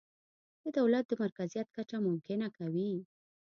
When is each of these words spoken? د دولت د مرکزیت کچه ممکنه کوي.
د 0.63 0.65
دولت 0.77 1.03
د 1.07 1.11
مرکزیت 1.23 1.67
کچه 1.77 1.97
ممکنه 2.07 2.47
کوي. 2.57 2.93